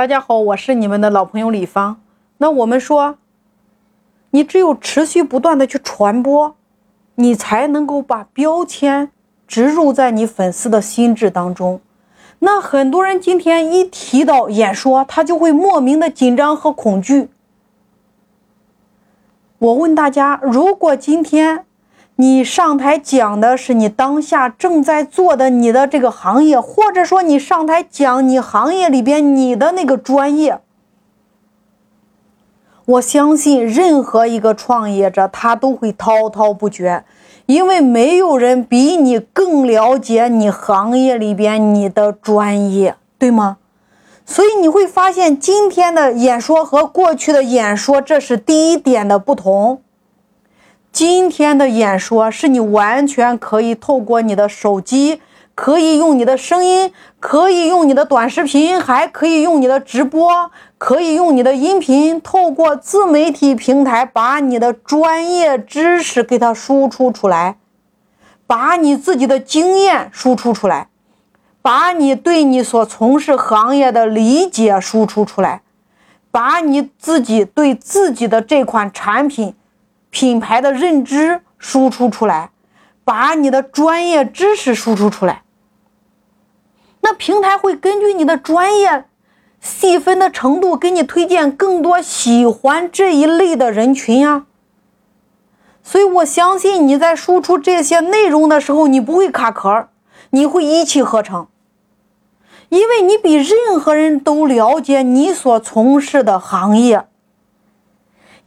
[0.00, 2.00] 大家好，我是你们的老朋友李芳。
[2.38, 3.18] 那我们说，
[4.30, 6.56] 你只有持续不断的去传播，
[7.16, 9.12] 你才能够把标签
[9.46, 11.82] 植入在你粉丝的心智当中。
[12.38, 17.28] 那很多人今天一提到演说，他就会莫名的紧张和恐惧。
[19.58, 21.66] 我问大家，如果今天
[22.20, 30.60] 你上台讲的是你当下正在做的你的这个行业，或者说你上台讲你行业里边你的那个专业，
[32.84, 37.04] 我相信任何一个创业者他都会滔滔不绝。
[37.46, 43.56] 因为没有人比你更了解你行业里边你的专业，对吗？
[44.26, 49.80] 所以你会发现今天的演说和过去的演说，这是第一点的不同。
[50.92, 55.20] 今天的演说是你完全可以透过你的手机。
[55.52, 67.56] 可以用你的声音，可以用你的短视频，还可以用你的直播，可以用你的音频，透过自媒体平台把你的专业知识给它输出出来，
[68.46, 70.88] 把你自己的经验输出出来，
[71.60, 75.60] 把你对你所从事行业的理解输出出来，
[76.30, 79.54] 把你自己对自己的这款产品
[80.10, 82.50] 品牌的认知输出出来，
[83.04, 85.42] 把你的专业知识输出出来。
[87.00, 89.06] 那平台会根据你的专业
[89.60, 94.46] 细分的程度，给你推荐更多喜欢这一类的人群呀。
[95.82, 99.88] 所以我相信你在输出这些内容的时候，你不会卡壳，
[100.30, 101.48] 你会一气呵成，
[102.68, 107.06] 因为你比任何人都了解你所从事的行业，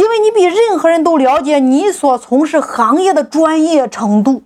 [0.00, 4.42] 因为你比任何人都了解你所从事行业的专业程度。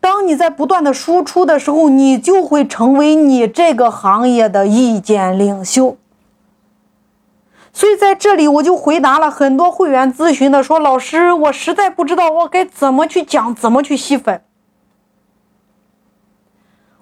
[0.00, 5.96] 当你在不断的输出的时候，你就会成为你这个行业的意见领袖。
[7.72, 14.42] 所以在这里，我就回答了很多会员咨询的，说老师，我实在不知道我该怎么去讲，怎么去吸粉。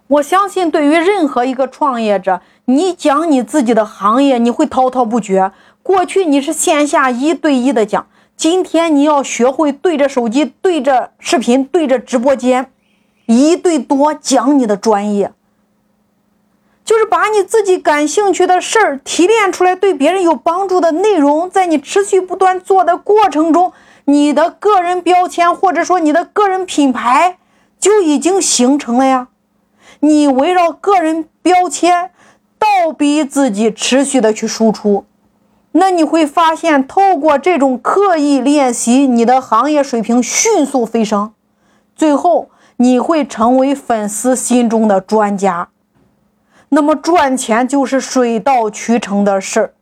[0.08, 5.50] 我相信，对于任何一个创业者，你讲你自己的行业，你会滔滔不绝。
[5.86, 12.72] 过去你是线下一对一的讲，今天你要学会对着手机、对着视频、对着直播间。
[13.26, 15.32] 一对多讲你的专业，
[16.84, 23.72] 就是把你自己感兴趣的事儿提炼出来，对别人有帮助的内容，在你持续不断做的过程中，
[24.06, 27.38] 你的个人标签或者说你的个人品牌
[27.78, 29.28] 就已经形成了呀。
[30.00, 32.10] 你围绕个人标签
[32.58, 35.04] 倒逼自己持续的去输出，
[35.78, 41.32] 那你会发现，透过这种刻意练习，你的行业水平迅速飞升，
[41.94, 42.50] 最后。
[42.78, 45.70] 你会成为粉丝心中的专家，
[46.68, 49.74] 那么赚钱就是水到渠成的事儿。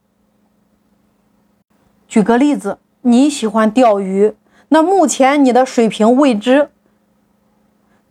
[2.06, 4.36] 举个例子，你喜欢钓鱼，
[4.68, 6.70] 那目前你的水平未知，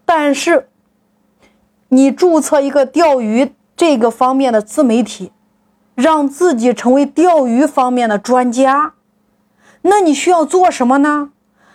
[0.03, 0.67] 但是
[1.88, 5.31] 你注册一个钓鱼这个方面的自媒体，
[5.95, 8.93] 让自己成为钓鱼方面的专家，
[9.81, 11.31] 那你需要做什么呢？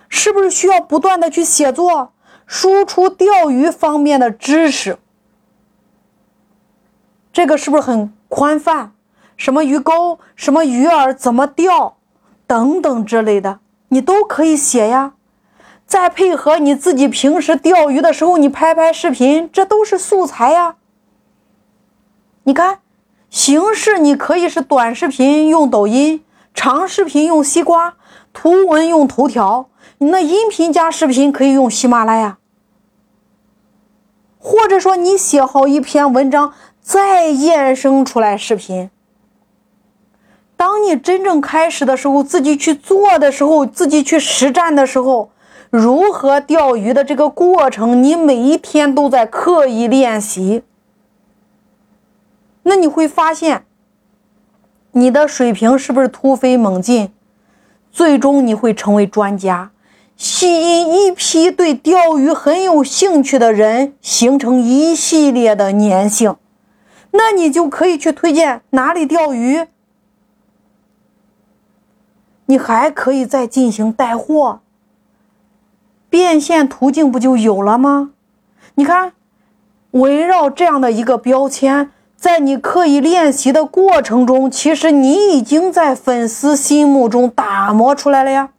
[0.09, 2.13] 是不是需要不断的去写作？
[2.47, 4.99] 输出钓鱼方面的知识，
[7.31, 8.93] 这个是不是很宽泛？
[9.37, 11.99] 什么鱼钩、什么鱼饵怎么钓，
[12.47, 15.13] 等等之类的，你都可以写呀。
[15.87, 20.77] 再配合你自己平时钓鱼的时候，你拍拍视频，这都是素材呀。
[22.45, 22.81] 你看，
[23.31, 26.25] 形式你可以是短视频用抖音，
[26.55, 27.95] 长视频用西瓜，
[28.33, 29.69] 图文用头条。
[29.99, 32.39] 你那音频加视频可以用喜马拉雅，
[34.39, 38.91] 或者说你写好一篇文章，再衍生出来视频。
[40.57, 45.31] 当你真正开始的时候，自己去做的时候，自己去实战的时候，
[45.71, 50.63] 如何钓鱼的这个过程，你每一天都在刻意练习。
[52.69, 53.65] 那你会发现，
[54.93, 57.11] 你的水平是不是突飞猛进？
[57.91, 59.71] 最终你会成为专家。
[60.17, 66.37] 吸引一批对钓鱼很有兴趣的人，形成一系列的粘性，
[67.13, 69.67] 那你就可以去推荐哪里钓鱼。
[72.47, 74.61] 你还可以再进行带货，
[76.11, 78.11] 变现途径不就有了吗？
[78.75, 79.13] 你看，
[79.93, 88.51] 围绕这样的一个标签，在你刻意练习的过程中，其实你已经在粉丝心目中打磨出来了呀。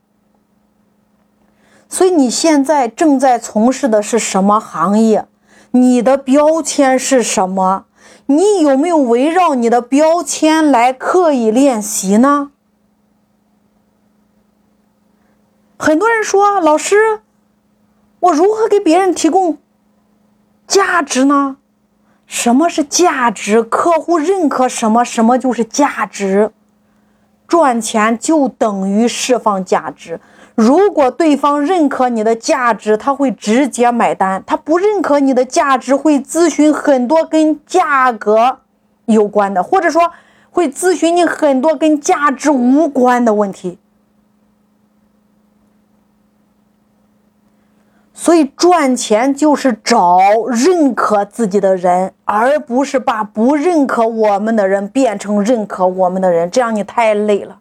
[1.89, 5.27] 所以你现在正在从事的是什么行业？
[5.71, 7.85] 你的标签是什么？
[8.27, 12.51] 你有没有围绕你的标签来刻意练习呢？
[15.77, 17.19] 很多人说，老师，
[18.21, 19.57] 我如何给别人提供
[20.65, 21.57] 价值呢？
[22.29, 23.63] 什么是价值？
[23.63, 26.51] 客户认可什么，什么就是价值。
[27.47, 30.21] 赚钱就等于释放价值。
[30.53, 38.59] 如果对方认可你的价值，他会直接买单；他不认可你的价值，会咨询很多跟价格
[39.05, 40.11] 有关的，或者说
[40.51, 43.79] 会咨询你很多跟价值无关的问题。
[48.21, 50.19] 所以赚钱就是找
[50.49, 57.57] 认可自己的人，而不是把不认可我们的人变成认可我们的人，这样你太累了。